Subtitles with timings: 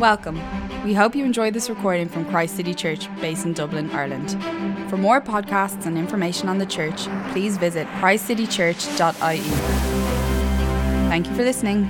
[0.00, 0.40] Welcome.
[0.82, 4.30] We hope you enjoyed this recording from Christ City Church, based in Dublin, Ireland.
[4.88, 9.40] For more podcasts and information on the church, please visit christcitychurch.ie.
[11.10, 11.84] Thank you for listening.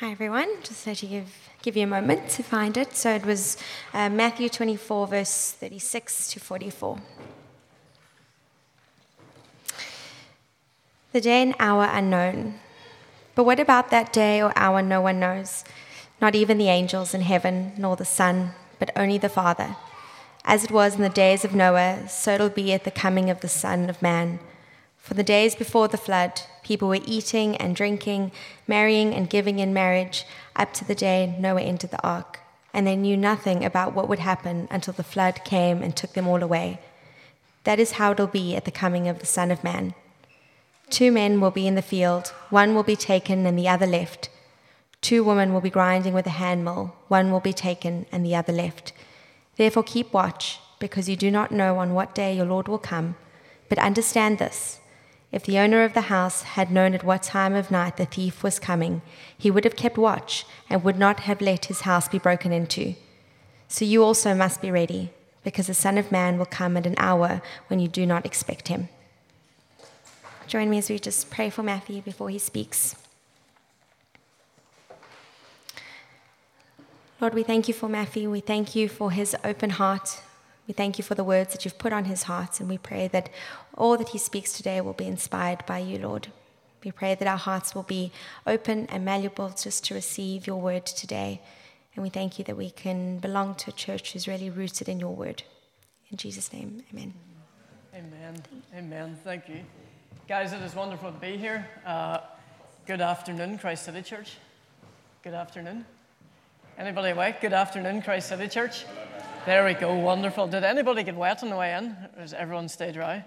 [0.00, 2.94] Hi everyone, just let you give, give you a moment to find it.
[2.94, 3.56] So it was
[3.94, 6.98] uh, Matthew 24, verse 36 to 44.
[11.12, 12.60] The day and hour are unknown.
[13.34, 15.64] But what about that day or hour no one knows?
[16.20, 19.76] Not even the angels in heaven, nor the Son, but only the Father.
[20.44, 23.40] As it was in the days of Noah, so it'll be at the coming of
[23.40, 24.38] the Son of Man.
[24.98, 28.30] For the days before the flood, people were eating and drinking,
[28.66, 30.24] marrying and giving in marriage,
[30.54, 32.40] up to the day Noah entered the ark.
[32.72, 36.26] And they knew nothing about what would happen until the flood came and took them
[36.26, 36.80] all away.
[37.64, 39.94] That is how it'll be at the coming of the Son of Man.
[40.90, 44.28] Two men will be in the field, one will be taken and the other left.
[45.00, 48.52] Two women will be grinding with a handmill, one will be taken and the other
[48.52, 48.92] left.
[49.56, 53.16] Therefore keep watch, because you do not know on what day your Lord will come.
[53.68, 54.80] But understand this
[55.32, 58.44] if the owner of the house had known at what time of night the thief
[58.44, 59.02] was coming,
[59.36, 62.94] he would have kept watch and would not have let his house be broken into.
[63.66, 65.10] So you also must be ready,
[65.42, 68.68] because the Son of Man will come at an hour when you do not expect
[68.68, 68.88] him.
[70.46, 72.96] Join me as we just pray for Matthew before he speaks.
[77.20, 78.30] Lord, we thank you for Matthew.
[78.30, 80.20] We thank you for his open heart.
[80.66, 83.08] We thank you for the words that you've put on his heart, and we pray
[83.08, 83.30] that
[83.76, 86.28] all that he speaks today will be inspired by you, Lord.
[86.84, 88.12] We pray that our hearts will be
[88.46, 91.40] open and malleable just to receive your word today.
[91.94, 95.00] And we thank you that we can belong to a church who's really rooted in
[95.00, 95.42] your word.
[96.10, 97.14] In Jesus' name, amen.
[97.94, 98.42] Amen.
[98.76, 99.18] Amen.
[99.24, 99.60] Thank you.
[100.26, 101.68] Guys, it is wonderful to be here.
[101.84, 102.18] Uh,
[102.86, 104.38] good afternoon, Christ City Church.
[105.22, 105.84] Good afternoon.
[106.78, 107.42] Anybody awake?
[107.42, 108.86] Good afternoon, Christ City Church.
[109.44, 110.46] There we go, wonderful.
[110.46, 111.94] Did anybody get wet on the way in?
[112.16, 113.22] Or does everyone stay dry?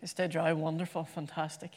[0.00, 1.72] They stay dry, wonderful, fantastic.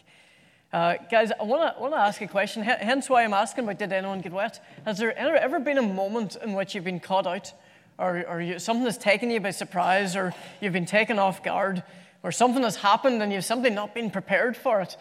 [0.71, 4.21] Uh, guys, I want to ask a question, hence why I'm asking about did anyone
[4.21, 4.63] get wet?
[4.85, 7.51] Has there ever been a moment in which you've been caught out,
[7.97, 11.81] or, or you, something has taken you by surprise, or you've been taken off guard?
[12.23, 14.97] Or something has happened and you've simply not been prepared for it.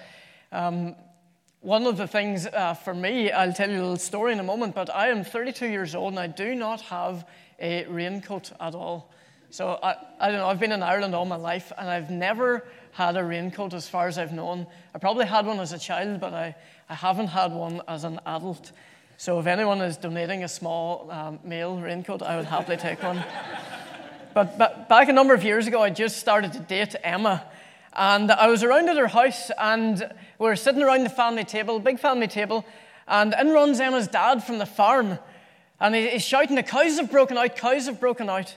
[0.52, 0.94] Um,
[1.60, 4.44] one of the things uh, for me, I'll tell you a little story in a
[4.44, 7.26] moment, but I am 32 years old and I do not have
[7.58, 9.12] a raincoat at all.
[9.50, 12.64] So I, I don't know, I've been in Ireland all my life and I've never
[12.92, 14.66] had a raincoat as far as I've known.
[14.94, 16.54] I probably had one as a child, but I,
[16.88, 18.72] I haven't had one as an adult.
[19.16, 23.22] So if anyone is donating a small um, male raincoat, I would happily take one.
[24.32, 27.44] But, but back a number of years ago, I just started to date Emma.
[27.92, 29.98] And I was around at her house, and
[30.38, 32.64] we were sitting around the family table, big family table,
[33.08, 35.18] and in runs Emma's dad from the farm.
[35.80, 38.54] And he's shouting, The cows have broken out, cows have broken out.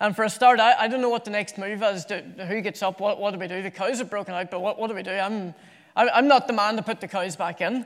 [0.00, 2.06] And for a start, I, I don't know what the next move is.
[2.06, 2.98] Do, who gets up?
[2.98, 3.62] What, what do we do?
[3.62, 5.10] The cows have broken out, but what, what do we do?
[5.10, 5.54] I'm,
[5.94, 7.84] I, I'm not the man to put the cows back in.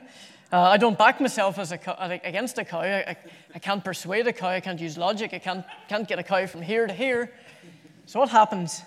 [0.51, 1.79] Uh, I don't back myself as a,
[2.23, 2.79] against a cow.
[2.79, 3.17] I, I,
[3.53, 4.47] I, can't persuade a cow.
[4.47, 5.31] I can't use logic.
[5.31, 7.31] I can't, can't get a cow from here to here.
[8.07, 8.81] So what happens?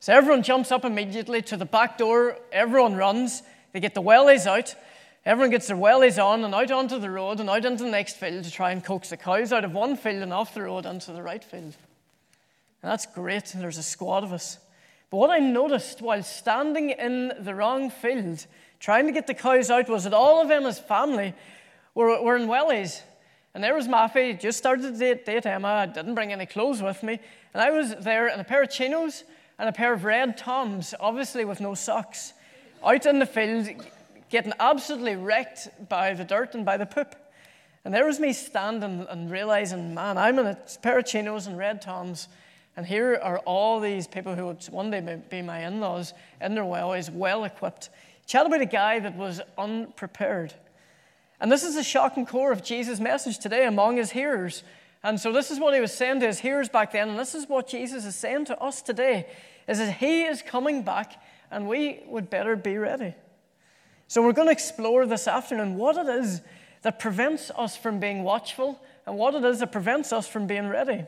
[0.00, 2.38] So everyone jumps up immediately to the back door.
[2.52, 3.42] Everyone runs.
[3.72, 4.74] They get the wellies out.
[5.26, 8.16] Everyone gets their wellies on and out onto the road and out into the next
[8.16, 10.86] field to try and coax the cows out of one field and off the road
[10.86, 11.76] onto the right field.
[12.82, 13.52] And that's great.
[13.54, 14.56] There's a squad of us.
[15.10, 18.46] But what I noticed while standing in the wrong field
[18.80, 21.34] trying to get the cows out was that all of Emma's family
[21.94, 23.02] were, were in wellies.
[23.54, 25.68] And there was Maffy, just started to date, date Emma.
[25.68, 27.18] I didn't bring any clothes with me.
[27.54, 29.24] And I was there in a pair of chinos
[29.58, 32.34] and a pair of red toms, obviously with no socks,
[32.84, 33.68] out in the field,
[34.28, 37.16] getting absolutely wrecked by the dirt and by the poop.
[37.84, 41.56] And there was me standing and realizing, man, I'm in a pair of chinos and
[41.56, 42.28] red toms.
[42.76, 46.54] And here are all these people who would one day be my in laws in
[46.54, 47.90] their wellies, well equipped.
[48.28, 50.52] Chat about a guy that was unprepared.
[51.40, 54.62] And this is the shocking core of Jesus' message today among his hearers.
[55.02, 57.34] And so this is what he was saying to his hearers back then, and this
[57.34, 59.26] is what Jesus is saying to us today,
[59.66, 63.14] is that he is coming back and we would better be ready.
[64.08, 66.42] So we're going to explore this afternoon what it is
[66.82, 70.68] that prevents us from being watchful and what it is that prevents us from being
[70.68, 71.06] ready.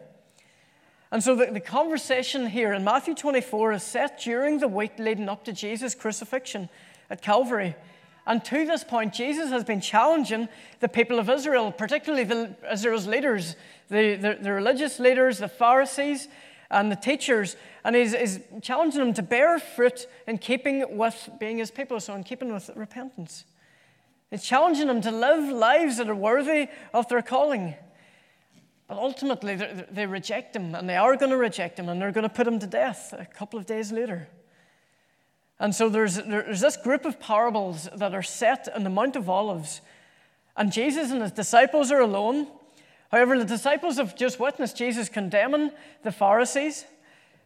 [1.12, 5.28] And so the, the conversation here in Matthew 24 is set during the week leading
[5.28, 6.70] up to Jesus' crucifixion
[7.10, 7.74] at Calvary.
[8.26, 10.48] And to this point, Jesus has been challenging
[10.78, 13.56] the people of Israel, particularly the, Israel's leaders,
[13.88, 16.28] the, the, the, religious leaders, the Pharisees,
[16.70, 17.56] and the teachers.
[17.82, 22.14] And he's, he's challenging them to bear fruit in keeping with being his people, so
[22.14, 23.44] in keeping with repentance.
[24.30, 27.74] He's challenging them to live lives that are worthy of their calling.
[28.86, 29.56] But ultimately,
[29.90, 32.46] they reject him, and they are going to reject him, and they're going to put
[32.46, 34.28] him to death a couple of days later.
[35.60, 39.28] And so there's, there's this group of parables that are set in the Mount of
[39.28, 39.82] Olives,
[40.56, 42.48] and Jesus and his disciples are alone.
[43.10, 45.70] However, the disciples have just witnessed Jesus condemning
[46.02, 46.86] the Pharisees,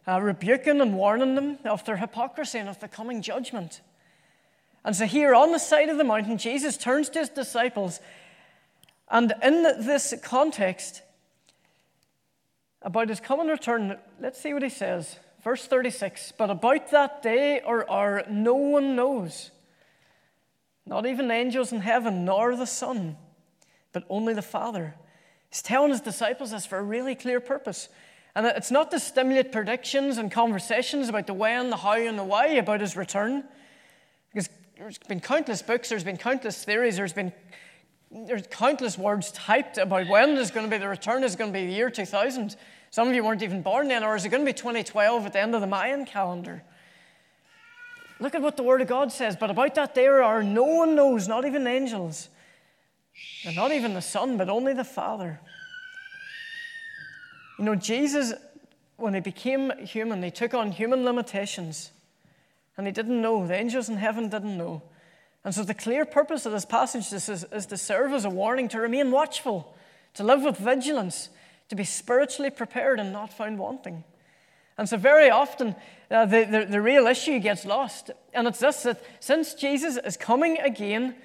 [0.07, 3.81] uh, rebuking and warning them of their hypocrisy and of the coming judgment.
[4.85, 7.99] And so, here on the side of the mountain, Jesus turns to his disciples,
[9.09, 11.01] and in this context
[12.81, 15.19] about his coming return, let's see what he says.
[15.45, 19.51] Verse 36 But about that day or hour, no one knows,
[20.87, 23.15] not even angels in heaven, nor the Son,
[23.93, 24.95] but only the Father.
[25.49, 27.89] He's telling his disciples this for a really clear purpose.
[28.35, 32.23] And it's not to stimulate predictions and conversations about the when, the how, and the
[32.23, 33.43] why about his return.
[34.33, 37.31] Because there's been countless books, there's been countless theories, there's been
[38.11, 41.59] there's countless words typed about when there's going to be the return is going to
[41.59, 42.55] be the year 2000.
[42.91, 45.33] Some of you weren't even born then, or is it going to be 2012 at
[45.33, 46.63] the end of the Mayan calendar?
[48.19, 49.35] Look at what the Word of God says.
[49.35, 52.29] But about that day hour, no one knows, not even angels,
[53.45, 55.39] and not even the Son, but only the Father.
[57.59, 58.33] You know, Jesus,
[58.97, 61.91] when he became human, he took on human limitations.
[62.77, 63.47] And he didn't know.
[63.47, 64.81] The angels in heaven didn't know.
[65.43, 68.67] And so, the clear purpose of this passage is, is to serve as a warning
[68.69, 69.75] to remain watchful,
[70.15, 71.29] to live with vigilance,
[71.69, 74.03] to be spiritually prepared and not found wanting.
[74.77, 75.75] And so, very often,
[76.11, 78.11] uh, the, the, the real issue gets lost.
[78.33, 81.15] And it's this that since Jesus is coming again,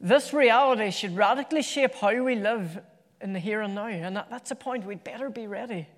[0.00, 2.78] this reality should radically shape how we live
[3.20, 3.86] in the here and now.
[3.86, 5.88] And that, that's a point we'd better be ready.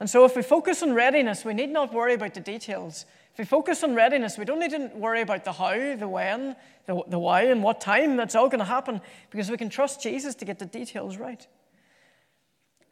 [0.00, 3.04] And so, if we focus on readiness, we need not worry about the details.
[3.32, 6.56] If we focus on readiness, we don't need to worry about the how, the when,
[6.86, 9.00] the, the why, and what time that's all going to happen
[9.30, 11.46] because we can trust Jesus to get the details right.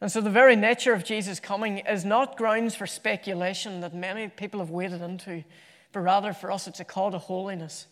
[0.00, 4.28] And so, the very nature of Jesus coming is not grounds for speculation that many
[4.28, 5.44] people have waded into,
[5.92, 7.86] but rather for us, it's a call to holiness,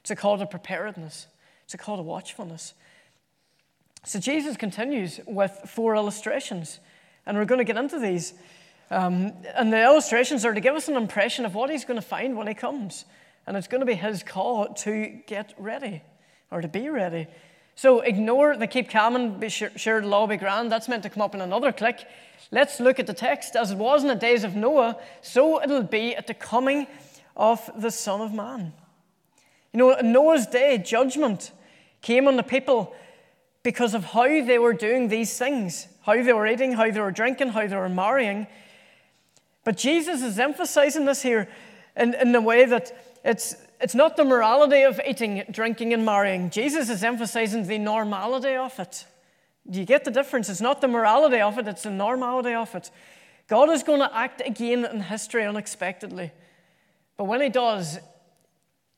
[0.00, 1.26] it's a call to preparedness,
[1.64, 2.74] it's a call to watchfulness.
[4.04, 6.80] So, Jesus continues with four illustrations,
[7.24, 8.34] and we're going to get into these.
[8.90, 12.06] Um, and the illustrations are to give us an impression of what he's going to
[12.06, 13.06] find when he comes.
[13.46, 16.02] And it's going to be his call to get ready
[16.50, 17.26] or to be ready.
[17.76, 20.70] So ignore the keep calm and be sure, it'll all be grand.
[20.70, 22.06] That's meant to come up in another click.
[22.50, 23.56] Let's look at the text.
[23.56, 26.86] As it was in the days of Noah, so it'll be at the coming
[27.36, 28.72] of the Son of Man.
[29.72, 31.50] You know, in Noah's day, judgment
[32.00, 32.94] came on the people
[33.64, 37.10] because of how they were doing these things how they were eating, how they were
[37.10, 38.46] drinking, how they were marrying.
[39.64, 41.48] But Jesus is emphasizing this here
[41.96, 42.92] in, in the way that
[43.24, 46.50] it's, it's not the morality of eating, drinking, and marrying.
[46.50, 49.04] Jesus is emphasizing the normality of it.
[49.68, 50.48] Do you get the difference?
[50.48, 52.90] It's not the morality of it, it's the normality of it.
[53.46, 56.32] God is going to act again in history unexpectedly.
[57.16, 57.98] But when He does,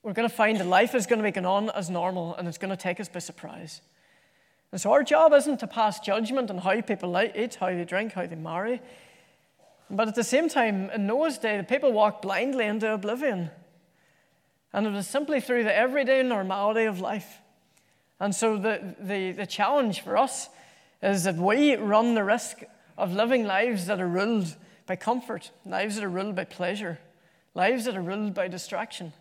[0.03, 2.47] we're going to find that life is going to be going on as normal and
[2.47, 3.81] it's going to take us by surprise.
[4.73, 8.13] And so our job isn't to pass judgment on how people eat, how they drink,
[8.13, 8.81] how they marry.
[9.91, 13.51] But at the same time, in Noah's day, the people walked blindly into oblivion.
[14.77, 17.39] And it was simply through the everyday normality of life.
[18.21, 20.51] And so the, the, the challenge for us
[21.03, 22.59] is that we run the risk
[22.99, 24.55] of living lives that are ruled
[24.85, 26.99] by comfort, lives that are ruled by pleasure,
[27.55, 29.15] lives that are ruled by distraction.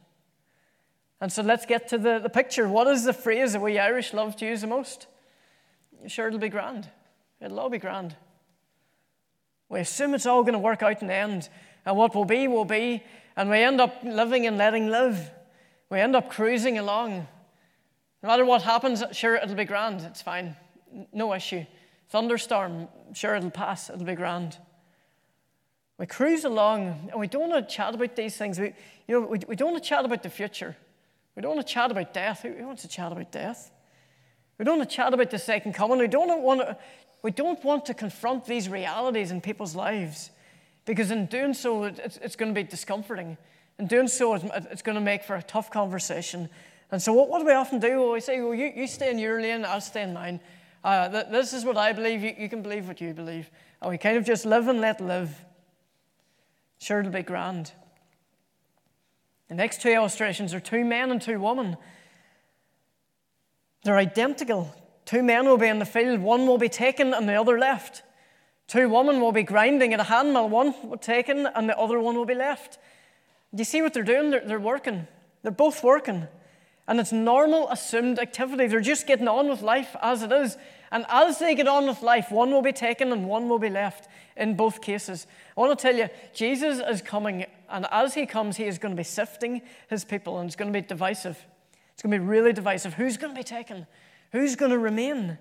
[1.21, 2.67] And so let's get to the, the picture.
[2.67, 5.07] What is the phrase that we Irish love to use the most?
[6.07, 6.89] Sure, it'll be grand.
[7.39, 8.13] It'll all be grand.
[9.69, 11.47] We assume it's all going to work out in the end,
[11.85, 13.03] and what will be, will be,
[13.37, 15.31] and we end up living and letting live.
[15.89, 17.27] We end up cruising along.
[18.23, 20.01] No matter what happens, sure, it'll be grand.
[20.01, 20.55] It's fine.
[21.13, 21.65] No issue.
[22.09, 23.89] Thunderstorm, sure, it'll pass.
[23.89, 24.57] It'll be grand.
[25.97, 28.59] We cruise along, and we don't want to chat about these things.
[28.59, 28.73] We,
[29.07, 30.75] you know, we, we don't want to chat about the future.
[31.35, 32.41] We don't want to chat about death.
[32.41, 33.71] Who wants to chat about death?
[34.57, 35.99] We don't want to chat about the second coming.
[35.99, 36.77] We don't want to,
[37.21, 40.31] we don't want to confront these realities in people's lives
[40.85, 43.37] because in doing so, it's, it's going to be discomforting.
[43.77, 46.49] In doing so, it's, going to make for a tough conversation.
[46.91, 47.99] And so, what, what do we often do?
[47.99, 50.39] Well, we say, well, you, you stay in your lane, I'll stay in mine.
[50.83, 53.49] Uh, th- this is what I believe, you, you can believe what you believe.
[53.81, 55.43] And we kind of just live and let live.
[56.79, 57.71] Sure, it'll be grand.
[59.49, 61.77] The next two illustrations are two men and two women.
[63.83, 64.73] They're identical.
[65.05, 68.01] Two men will be in the field, one will be taken and the other left.
[68.67, 72.25] Two women will be grinding at a handmill, one taken and the other one will
[72.25, 72.79] be left.
[73.55, 74.31] Do you see what they're doing?
[74.31, 75.07] They're, they're working.
[75.41, 76.27] They're both working.
[76.87, 78.67] And it's normal, assumed activity.
[78.67, 80.57] They're just getting on with life as it is.
[80.91, 83.69] And as they get on with life, one will be taken and one will be
[83.69, 84.07] left
[84.37, 85.25] in both cases.
[85.57, 88.93] I want to tell you, Jesus is coming, and as he comes, he is going
[88.93, 91.37] to be sifting his people, and it's going to be divisive.
[91.93, 92.93] It's going to be really divisive.
[92.93, 93.87] Who's going to be taken?
[94.31, 95.37] Who's going to remain?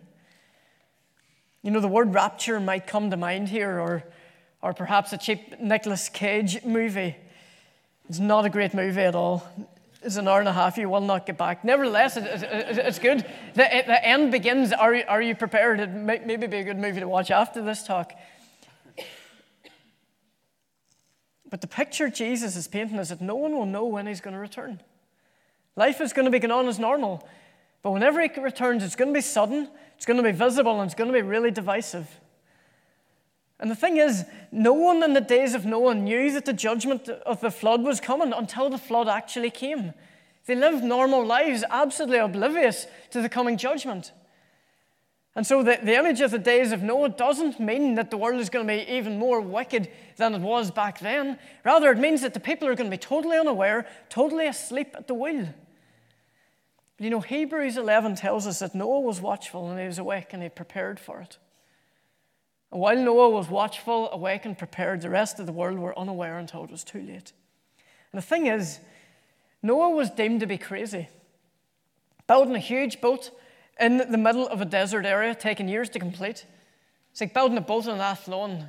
[1.63, 4.05] You know, the word rapture might come to mind here, or,
[4.63, 7.17] or perhaps a cheap Nicolas Cage movie.
[8.09, 9.47] It's not a great movie at all.
[10.03, 11.65] It's an hour and a half, you will not get back.
[11.65, 13.25] Nevertheless, it, it, it's good.
[13.55, 14.71] The, the end begins.
[14.73, 15.81] Are, are you prepared?
[15.81, 18.13] It may maybe be a good movie to watch after this talk.
[21.49, 24.35] But the picture Jesus is painting is that no one will know when he's going
[24.35, 24.83] to return.
[25.77, 27.27] Life is going to be going on as normal.
[27.83, 30.89] But whenever he returns, it's going to be sudden, it's going to be visible, and
[30.89, 32.09] it's going to be really divisive.
[33.61, 37.09] And the thing is, no one in the days of Noah knew that the judgment
[37.09, 39.95] of the flood was coming until the flood actually came.
[40.47, 44.13] They lived normal lives, absolutely oblivious to the coming judgment.
[45.37, 48.41] And so the, the image of the days of Noah doesn't mean that the world
[48.41, 51.39] is going to be even more wicked than it was back then.
[51.65, 55.09] Rather, it means that the people are going to be totally unaware, totally asleep at
[55.09, 55.49] the wheel.
[56.97, 60.29] But you know, Hebrews 11 tells us that Noah was watchful and he was awake
[60.33, 61.39] and he prepared for it.
[62.75, 66.39] And while Noah was watchful, awake, and prepared, the rest of the world were unaware
[66.39, 67.33] until it was too late.
[68.11, 68.81] And the thing is,
[69.63, 71.09] Noah was deemed to be crazy.
[72.27, 73.31] Building a huge boat
[73.79, 76.47] in the middle of a desert area, taking years to complete.
[77.13, 78.67] It's like building a boat on Athlone.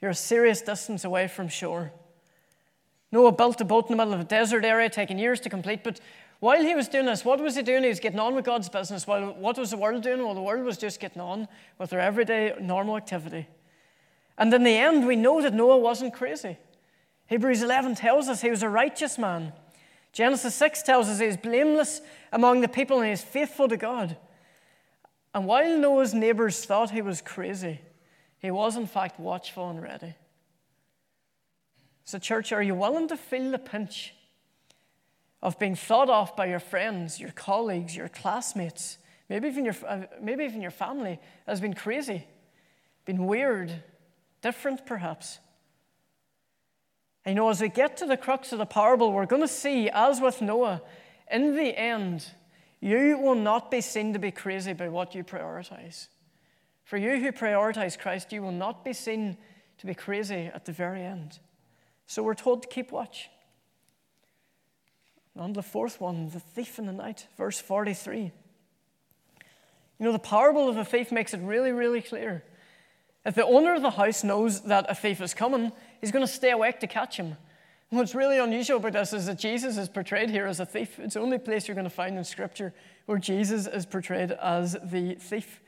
[0.00, 1.92] You're a serious distance away from shore.
[3.12, 5.84] Noah built a boat in the middle of a desert area, taking years to complete,
[5.84, 6.00] but
[6.40, 7.82] while he was doing this, what was he doing?
[7.82, 9.06] He was getting on with God's business.
[9.06, 10.22] While what was the world doing?
[10.22, 11.48] Well, the world was just getting on
[11.78, 13.46] with their everyday normal activity.
[14.36, 16.58] And in the end, we know that Noah wasn't crazy.
[17.26, 19.52] Hebrews 11 tells us he was a righteous man.
[20.12, 22.00] Genesis 6 tells us he was blameless
[22.32, 24.16] among the people and he is faithful to God.
[25.34, 27.80] And while Noah's neighbors thought he was crazy,
[28.38, 30.14] he was in fact watchful and ready.
[32.04, 34.14] So, church, are you willing to feel the pinch
[35.44, 38.96] of being thought of by your friends, your colleagues, your classmates,
[39.28, 42.26] maybe even your, uh, maybe even your family has been crazy,
[43.04, 43.70] been weird,
[44.40, 45.38] different perhaps.
[47.26, 49.48] And you know, as we get to the crux of the parable, we're going to
[49.48, 50.80] see, as with Noah,
[51.30, 52.26] in the end,
[52.80, 56.08] you will not be seen to be crazy by what you prioritize.
[56.84, 59.36] For you who prioritize Christ, you will not be seen
[59.76, 61.38] to be crazy at the very end.
[62.06, 63.28] So we're told to keep watch.
[65.36, 68.32] And the fourth one, the thief in the night, verse 43.
[69.98, 72.44] You know, the parable of the thief makes it really, really clear.
[73.24, 76.32] If the owner of the house knows that a thief is coming, he's going to
[76.32, 77.36] stay awake to catch him.
[77.90, 80.98] And what's really unusual about this is that Jesus is portrayed here as a thief.
[80.98, 82.74] It's the only place you're going to find in Scripture
[83.06, 85.60] where Jesus is portrayed as the thief.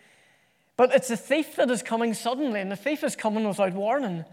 [0.76, 4.25] But it's a thief that is coming suddenly, and the thief is coming without warning.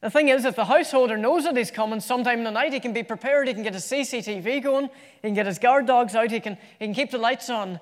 [0.00, 2.80] The thing is, if the householder knows that he's coming sometime in the night, he
[2.80, 4.90] can be prepared, he can get his CCTV going,
[5.22, 7.80] he can get his guard dogs out, he can, he can keep the lights on.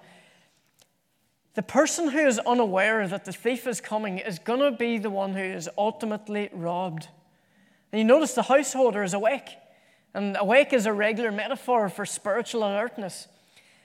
[1.55, 5.11] The person who is unaware that the thief is coming is going to be the
[5.11, 7.09] one who is ultimately robbed.
[7.93, 9.51] And you notice the householder is awake.
[10.15, 13.29] And awake is a regular metaphor for spiritual alertness.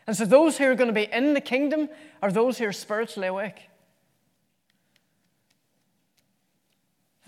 [0.08, 1.90] And so those who are going to be in the kingdom
[2.24, 3.69] are those who are spiritually awake.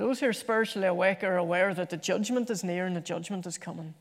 [0.01, 3.46] Those who are spiritually awake are aware that the judgment is near and the judgment
[3.46, 3.93] is coming.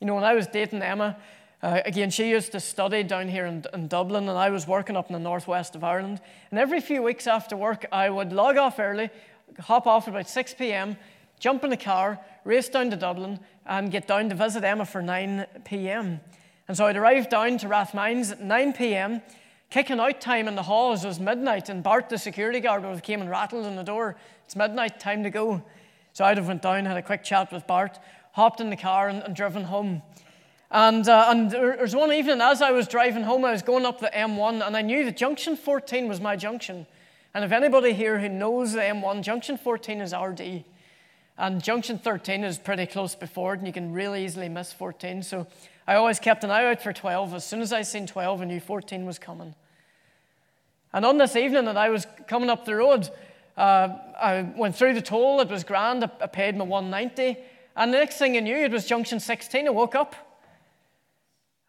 [0.00, 1.16] You know, when I was dating Emma,
[1.62, 4.96] uh, again, she used to study down here in, in, Dublin, and I was working
[4.96, 6.20] up in the northwest of Ireland.
[6.50, 9.10] And every few weeks after work, I would log off early,
[9.60, 10.96] hop off at about 6 p.m.,
[11.38, 15.02] jump in the car, race down to Dublin, and get down to visit Emma for
[15.02, 16.20] 9 p.m.
[16.66, 19.22] And so I'd arrive down to Rathmines at 9 p.m.,
[19.72, 23.30] Kicking out time in the halls was midnight, and Bart, the security guard, came and
[23.30, 24.16] rattled on the door.
[24.44, 25.62] It's midnight, time to go.
[26.12, 27.98] So I'd have went down, had a quick chat with Bart,
[28.32, 30.02] hopped in the car, and, and driven home.
[30.70, 33.86] And, uh, and there was one evening as I was driving home, I was going
[33.86, 36.86] up the M1, and I knew that junction 14 was my junction.
[37.32, 40.64] And if anybody here who knows the M1, junction 14 is Ardee.
[41.38, 45.22] And junction 13 is pretty close before it, and you can really easily miss 14.
[45.22, 45.46] So
[45.86, 47.32] I always kept an eye out for 12.
[47.32, 49.54] As soon as I seen 12, I knew 14 was coming.
[50.92, 53.08] And on this evening that I was coming up the road,
[53.56, 53.88] uh,
[54.20, 55.40] I went through the toll.
[55.40, 56.04] It was grand.
[56.20, 57.38] I paid my 190.
[57.76, 59.66] And the next thing I knew, it was junction 16.
[59.66, 60.14] I woke up.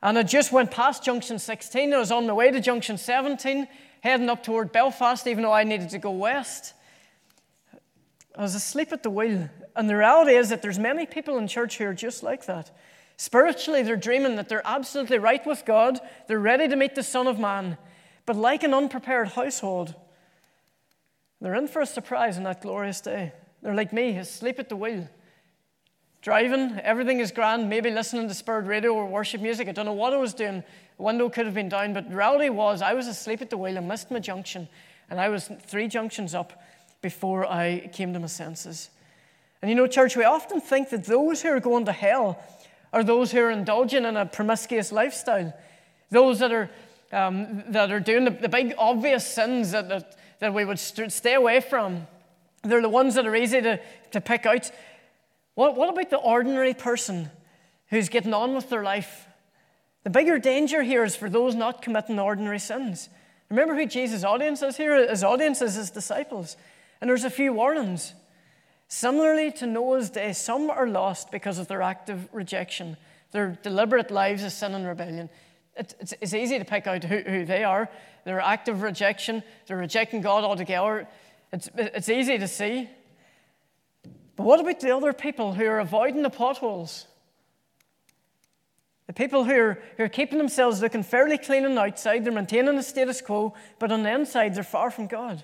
[0.01, 1.93] And I just went past junction 16.
[1.93, 3.67] I was on my way to junction 17,
[4.01, 6.73] heading up toward Belfast, even though I needed to go west.
[8.37, 9.49] I was asleep at the wheel.
[9.75, 12.71] And the reality is that there's many people in church who are just like that.
[13.15, 17.27] Spiritually, they're dreaming that they're absolutely right with God, they're ready to meet the Son
[17.27, 17.77] of Man.
[18.25, 19.95] But like an unprepared household,
[21.41, 23.33] they're in for a surprise on that glorious day.
[23.61, 25.07] They're like me, asleep at the wheel.
[26.21, 29.67] Driving, everything is grand, maybe listening to Spirit radio or worship music.
[29.67, 30.63] I don't know what I was doing.
[30.97, 33.75] The window could have been down, but reality was I was asleep at the wheel.
[33.75, 34.69] and missed my junction,
[35.09, 36.63] and I was three junctions up
[37.01, 38.89] before I came to my senses.
[39.61, 42.41] And you know, church, we often think that those who are going to hell
[42.93, 45.53] are those who are indulging in a promiscuous lifestyle,
[46.09, 46.69] those that are,
[47.13, 51.11] um, that are doing the, the, big obvious sins that, that, that we would st-
[51.11, 52.07] stay away from.
[52.63, 53.79] They're the ones that are easy to,
[54.11, 54.71] to pick out.
[55.55, 57.29] What, what about the ordinary person
[57.87, 59.27] who's getting on with their life?
[60.03, 63.09] The bigger danger here is for those not committing ordinary sins.
[63.49, 65.07] Remember who Jesus' audience is here?
[65.07, 66.57] His audience is his disciples.
[66.99, 68.13] And there's a few warnings.
[68.87, 72.97] Similarly to Noah's day, some are lost because of their active rejection,
[73.31, 75.29] their deliberate lives of sin and rebellion.
[75.75, 77.89] It, it's, it's, easy to pick out who, who, they are.
[78.25, 81.07] Their active rejection, they're rejecting God altogether.
[81.51, 82.89] It's, it's easy to see.
[84.35, 87.07] But what about the other people who are avoiding the potholes?
[89.07, 92.31] The people who are, who are keeping themselves looking fairly clean on the outside, they're
[92.31, 95.43] maintaining the status quo, but on the inside, they're far from God.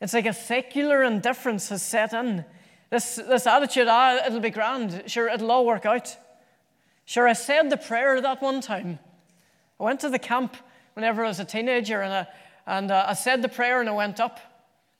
[0.00, 2.44] It's like a secular indifference has set in.
[2.90, 5.04] This, this attitude, ah, it'll be grand.
[5.06, 6.16] Sure, it'll all work out.
[7.06, 8.98] Sure, I said the prayer that one time.
[9.78, 10.56] I went to the camp
[10.94, 12.26] whenever I was a teenager, and I,
[12.66, 14.40] and uh, I said the prayer and I went up.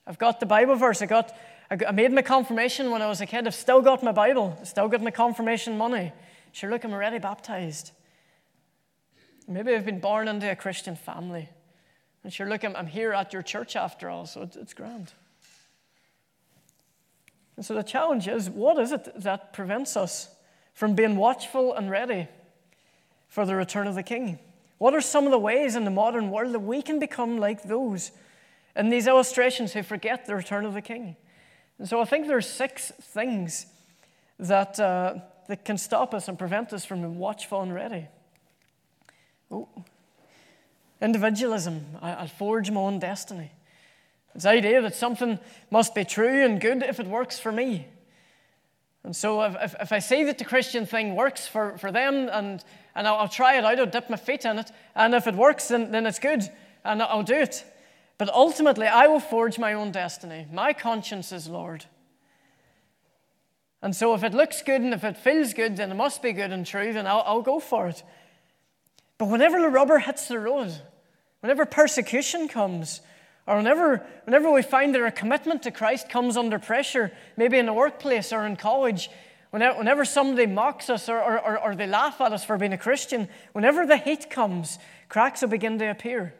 [0.07, 1.00] I've got the Bible verse.
[1.00, 1.35] I got
[1.71, 3.47] I made my confirmation when I was a kid.
[3.47, 4.57] I've still got my Bible.
[4.61, 6.12] I've still got my confirmation money.
[6.52, 7.93] Sure, look, I'm already baptized.
[9.49, 11.49] Maybe I've been born into a Christian family.
[12.23, 15.12] And sure, look, I'm, here at your church after all, so it's, it's grand.
[17.57, 20.28] And so the challenge is what is it that prevents us
[20.73, 22.28] from being watchful and ready
[23.28, 24.38] for the return of the King?
[24.78, 27.63] What are some of the ways in the modern world that we can become like
[27.63, 28.10] those
[28.76, 31.17] in these illustrations who forget the return of the King?
[31.78, 33.67] And so I think there are six things
[34.39, 35.17] that, uh,
[35.49, 38.08] that can stop us and prevent us from being watchful and ready.
[39.50, 39.69] Oh.
[41.00, 41.84] Individualism.
[42.00, 43.52] I, will forge my own destiny.
[44.34, 45.39] This idea that something
[45.71, 47.87] must be true and good if it works for me.
[49.04, 52.64] And so if, if, I see that the Christian thing works for, for them and,
[52.95, 55.34] and I'll, I'll, try it out, I'll dip my feet in it, and if it
[55.34, 56.43] works, then, then it's good,
[56.84, 57.64] and I'll do it.
[58.17, 60.47] But ultimately, I will forge my own destiny.
[60.50, 61.84] My conscience is Lord.
[63.82, 66.32] And so, if it looks good and if it feels good, then it must be
[66.32, 68.02] good and true, then I'll, I'll go for it.
[69.19, 70.73] But whenever the rubber hits the road,
[71.40, 73.02] whenever persecution comes,
[73.47, 77.67] or whenever, whenever we find that our commitment to Christ comes under pressure, maybe in
[77.67, 79.11] the workplace or in college,
[79.50, 82.78] whenever, whenever somebody mocks us or, or, or they laugh at us for being a
[82.78, 84.78] Christian, whenever the heat comes,
[85.09, 86.35] cracks will begin to appear.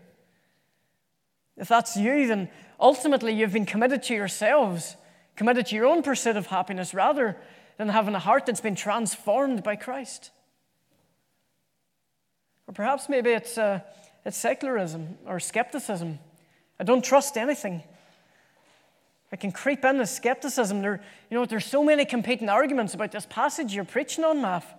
[1.57, 2.49] If that's you, then
[2.81, 4.97] ultimately you've been committed to yourselves,
[5.37, 7.37] committed to your own pursuit of happiness rather
[7.77, 10.31] than having a heart that's been transformed by Christ.
[12.67, 13.81] Or perhaps maybe it's, uh,
[14.25, 16.19] it's secularism or skepticism.
[16.79, 17.83] I don't trust anything.
[19.33, 20.81] I can creep in as skepticism.
[20.81, 24.71] There, you know, there's so many competing arguments about this passage you're preaching on, Math.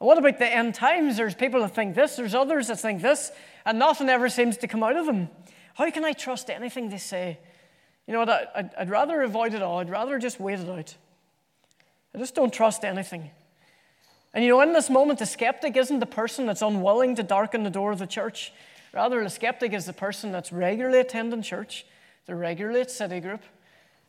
[0.00, 1.16] And what about the end times?
[1.16, 3.32] There's people that think this, there's others that think this,
[3.64, 5.28] and nothing ever seems to come out of them.
[5.74, 7.38] How can I trust anything they say?
[8.06, 8.50] You know what?
[8.54, 9.78] I'd, I'd rather avoid it all.
[9.78, 10.94] I'd rather just wait it out.
[12.14, 13.30] I just don't trust anything.
[14.32, 17.62] And you know, in this moment, the skeptic isn't the person that's unwilling to darken
[17.62, 18.52] the door of the church.
[18.96, 21.84] Rather, the skeptic is the person that's regularly attending church,
[22.24, 23.42] they're regularly at city group.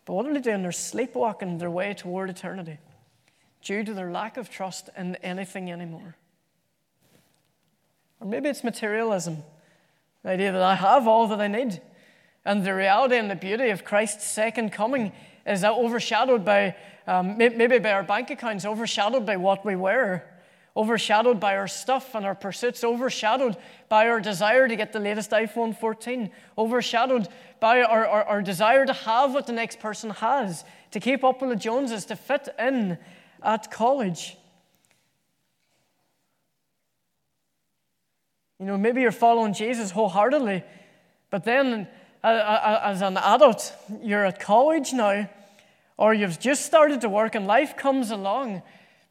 [0.06, 0.62] But what are they doing?
[0.62, 2.78] They're sleepwalking their way toward eternity
[3.62, 6.16] due to their lack of trust in anything anymore.
[8.22, 9.44] Or maybe it's materialism.
[10.24, 11.82] The idea that I have all that I need.
[12.46, 15.12] And the reality and the beauty of Christ's second coming
[15.46, 20.37] is that overshadowed by, um, maybe by our bank accounts, overshadowed by what we wear,
[20.78, 23.58] overshadowed by our stuff and our pursuits, overshadowed
[23.90, 27.28] by our desire to get the latest iPhone 14, overshadowed
[27.60, 31.42] by our, our, our desire to have what the next person has, to keep up
[31.42, 33.00] with the Joneses, to fit in
[33.42, 34.38] at college.
[38.60, 40.64] You know, maybe you're following Jesus wholeheartedly,
[41.32, 41.88] but then
[42.24, 45.28] as an adult, you're at college now,
[45.98, 48.62] or you've just started to work and life comes along,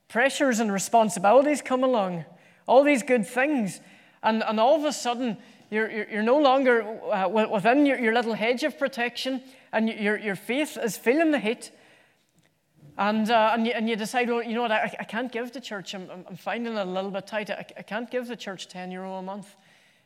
[0.08, 2.24] pressures and responsibilities come along,
[2.66, 3.80] all these good things,
[4.22, 5.36] and, and all of a sudden,
[5.70, 9.42] you're, you're, you're no longer uh, within your, your little hedge of protection,
[9.72, 11.70] and your, your faith is feeling the heat.
[12.98, 15.52] And, uh, and, you, and you decide, well, you know what, I, I can't give
[15.52, 17.50] the church, I'm, I'm finding it a little bit tight.
[17.50, 19.54] I, I can't give the church 10 euro a month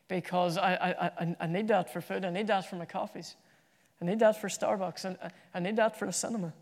[0.08, 2.24] because I, I, I, need that for food.
[2.24, 3.36] I need that for my coffees.
[4.02, 5.04] I need that for Starbucks.
[5.04, 5.16] And
[5.54, 6.52] I need that for the cinema.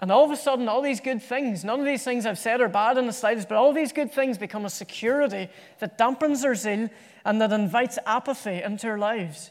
[0.00, 2.60] And all of a sudden, all these good things, none of these things I've said
[2.60, 6.44] are bad in the slightest, but all these good things become a security that dampens
[6.44, 6.90] our zeal
[7.24, 9.50] and that invites apathy into our lives.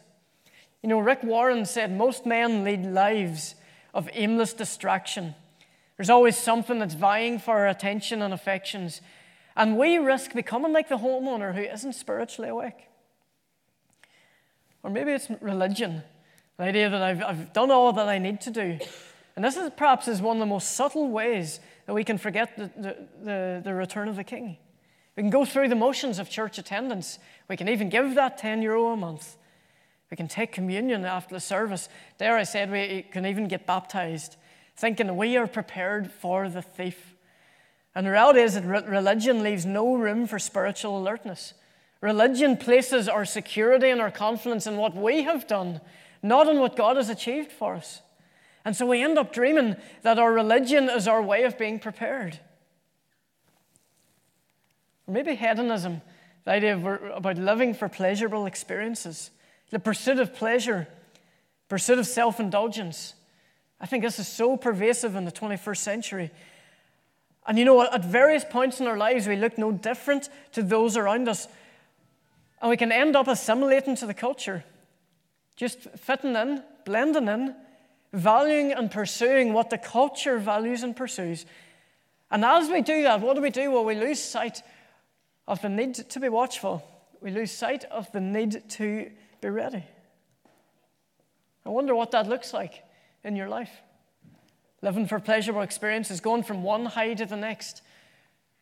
[0.82, 3.56] You know, Rick Warren said most men lead lives
[3.94, 5.34] of aimless distraction.
[5.98, 9.02] There's always something that's vying for our attention and affections.
[9.56, 12.88] And we risk becoming like the homeowner who isn't spiritually awake.
[14.84, 16.04] Or maybe it's religion,
[16.58, 18.80] the idea that I've, I've done all that I need to do.
[19.36, 22.56] And this is perhaps is one of the most subtle ways that we can forget
[22.56, 24.58] the, the, the, the return of the king.
[25.16, 27.20] We can go through the motions of church attendance.
[27.48, 29.38] We can even give that 10 euro a month.
[30.14, 31.90] We can take communion after the service.
[32.20, 34.36] There, I said we can even get baptized,
[34.76, 37.16] thinking we are prepared for the thief.
[37.96, 41.56] And the reality is that religion leaves no room for spiritual alertness.
[42.02, 45.82] Religion places our security and our confidence in what we have done,
[46.22, 48.03] not in what God has achieved for us.
[48.66, 52.40] And so we end up dreaming that our religion is our way of being prepared.
[55.06, 56.02] Or maybe hedonism,
[56.46, 59.32] the idea of, about living for pleasurable experiences,
[59.70, 60.88] the pursuit of pleasure,
[61.68, 63.16] pursuit of self indulgence.
[63.82, 66.32] I think this is so pervasive in the 21st century.
[67.46, 70.96] And you know, at various points in our lives, we look no different to those
[70.96, 71.48] around us.
[72.62, 74.64] And we can end up assimilating to the culture,
[75.58, 77.56] just fitting in, blending in,
[78.14, 81.46] valuing and pursuing what the culture values and pursues.
[82.32, 83.72] And as we do that, what do we do?
[83.72, 84.62] Well, we lose sight
[85.48, 86.84] of the need to be watchful.
[87.20, 89.10] We lose sight of the need to
[89.42, 89.84] be ready.
[91.66, 92.84] I wonder what that looks like
[93.24, 93.72] in your life.
[94.82, 97.82] Living for pleasurable experiences, going from one high to the next.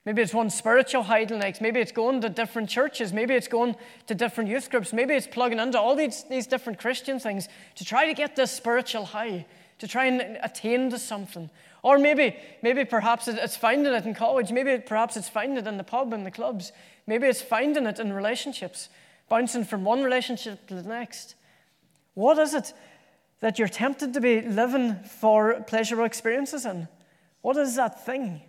[0.05, 1.61] Maybe it's one spiritual the next.
[1.61, 3.13] Maybe it's going to different churches.
[3.13, 3.75] Maybe it's going
[4.07, 4.93] to different youth groups.
[4.93, 8.51] Maybe it's plugging into all these, these different Christian things to try to get this
[8.51, 9.45] spiritual high,
[9.77, 11.51] to try and attain to something.
[11.83, 14.51] Or maybe, maybe perhaps it's finding it in college.
[14.51, 16.71] Maybe perhaps it's finding it in the pub and the clubs.
[17.05, 18.89] Maybe it's finding it in relationships,
[19.29, 21.35] bouncing from one relationship to the next.
[22.15, 22.73] What is it
[23.39, 26.87] that you're tempted to be living for pleasurable experiences in?
[27.41, 28.41] What is that thing?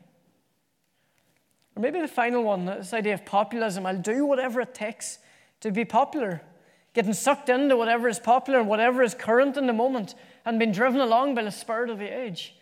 [1.74, 3.86] Or maybe the final one, this idea of populism.
[3.86, 5.18] I'll do whatever it takes
[5.60, 6.42] to be popular.
[6.94, 10.72] Getting sucked into whatever is popular and whatever is current in the moment and being
[10.72, 12.54] driven along by the spirit of the age.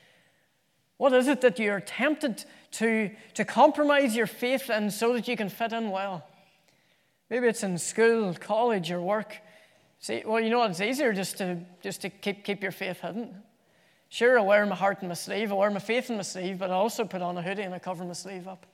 [0.98, 5.36] What is it that you're tempted to, to compromise your faith in so that you
[5.36, 6.24] can fit in well?
[7.30, 9.38] Maybe it's in school, college, or work.
[9.98, 13.00] See, well, you know, what it's easier just to, just to keep, keep your faith
[13.00, 13.34] hidden.
[14.10, 16.58] Sure, I wear my heart in my sleeve, I wear my faith in my sleeve,
[16.58, 18.66] but I also put on a hoodie and I cover my sleeve up.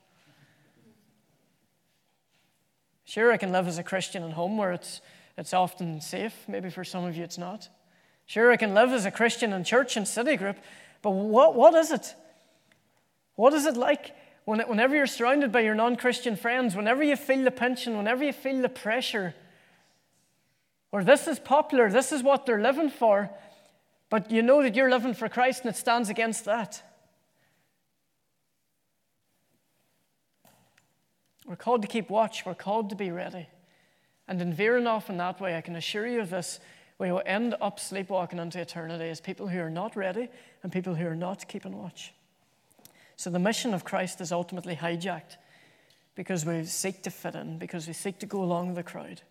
[3.06, 5.00] Sure, I can live as a Christian at home where it's,
[5.38, 6.34] it's often safe.
[6.48, 7.68] Maybe for some of you it's not.
[8.26, 10.56] Sure, I can live as a Christian in church and city group,
[11.02, 12.14] but what, what is it?
[13.36, 14.10] What is it like
[14.44, 17.54] when, whenever you're surrounded by your non Christian friends, whenever you feel the
[17.86, 19.34] and whenever you feel the pressure?
[20.90, 23.30] Or this is popular, this is what they're living for,
[24.10, 26.82] but you know that you're living for Christ and it stands against that.
[31.46, 32.44] We're called to keep watch.
[32.44, 33.48] We're called to be ready.
[34.28, 36.58] And in veering off in that way, I can assure you of this,
[36.98, 40.28] we will end up sleepwalking into eternity as people who are not ready
[40.62, 42.12] and people who are not keeping watch.
[43.16, 45.36] So the mission of Christ is ultimately hijacked
[46.14, 49.22] because we seek to fit in, because we seek to go along with the crowd.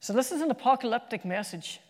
[0.00, 1.80] So this is an apocalyptic message.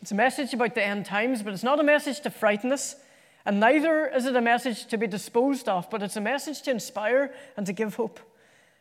[0.00, 2.96] It's a message about the end times, but it's not a message to frighten us.
[3.46, 6.70] And neither is it a message to be disposed of, but it's a message to
[6.70, 8.20] inspire and to give hope.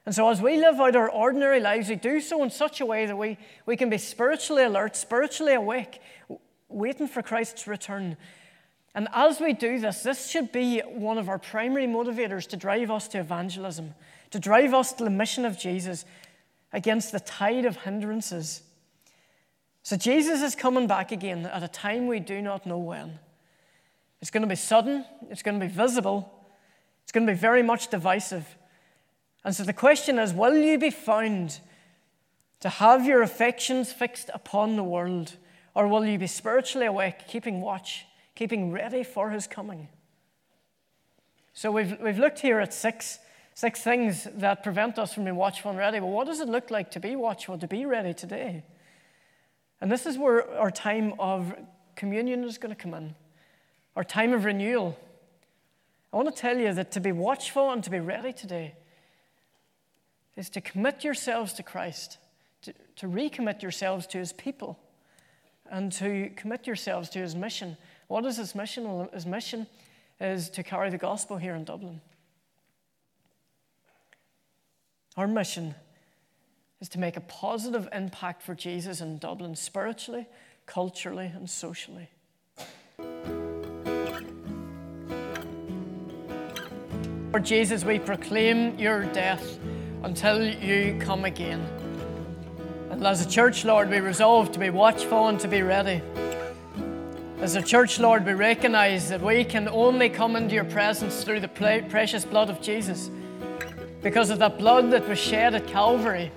[0.06, 2.86] And so, as we live out our ordinary lives, we do so in such a
[2.86, 6.02] way that we, we can be spiritually alert, spiritually awake,
[6.68, 8.18] waiting for Christ's return.
[8.96, 12.90] And as we do this, this should be one of our primary motivators to drive
[12.90, 13.94] us to evangelism,
[14.32, 16.06] to drive us to the mission of Jesus
[16.74, 18.64] against the tide of hindrances.
[19.84, 23.20] So, Jesus is coming back again at a time we do not know when.
[24.22, 26.32] It's going to be sudden, it's going to be visible,
[27.04, 28.46] it's going to be very much divisive.
[29.44, 31.60] And so the question is will you be found
[32.60, 35.38] to have your affections fixed upon the world,
[35.74, 38.06] or will you be spiritually awake, keeping watch,
[38.36, 39.88] keeping ready for his coming?
[41.54, 43.20] So we've, we've looked here at six,
[43.54, 46.00] six things that prevent us from being watchful and ready.
[46.00, 48.64] But what does it look like to be watchful, to be ready today?
[49.82, 51.54] And this is where our time of
[51.96, 53.16] communion is going to come in,
[53.96, 54.98] our time of renewal.
[56.12, 58.76] I want to tell you that to be watchful and to be ready today
[60.36, 62.18] is to commit yourselves to Christ,
[62.62, 64.80] to, to recommit yourselves to his people,
[65.70, 67.78] and to commit yourselves to his mission.
[68.08, 68.86] What is his mission?
[68.86, 69.68] Well, his mission
[70.20, 72.02] is to carry the gospel here in Dublin.
[75.16, 75.76] Our mission
[76.82, 80.26] is to make a positive impact for Jesus in Dublin spiritually,
[80.66, 82.10] culturally, and socially.
[87.32, 89.60] Lord Jesus, we proclaim your death
[90.02, 91.64] until you come again.
[92.90, 96.02] And as a church, Lord, we resolve to be watchful and to be ready.
[97.40, 101.42] As a church, Lord, we recognize that we can only come into your presence through
[101.42, 103.12] the precious blood of Jesus
[104.02, 106.32] because of that blood that was shed at Calvary.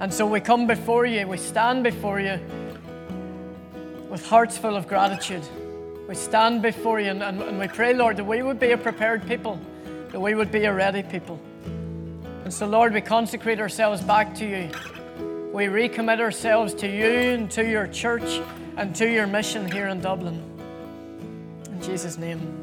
[0.00, 2.40] And so we come before you, we stand before you
[4.08, 5.46] with hearts full of gratitude.
[6.08, 9.26] We stand before you and, and, we pray, Lord, that we would be a prepared
[9.26, 9.58] people,
[10.10, 11.40] that we would be a ready people.
[12.44, 14.70] And so, Lord, we consecrate ourselves back to you.
[15.52, 18.40] We recommit ourselves to you and to your church
[18.76, 20.42] and to your mission here in Dublin.
[21.66, 22.61] In Jesus' name.